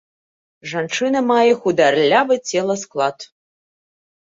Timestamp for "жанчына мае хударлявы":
0.71-2.35